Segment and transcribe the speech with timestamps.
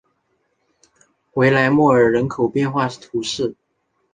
[1.33, 3.55] 维莱莫尔人口变化图示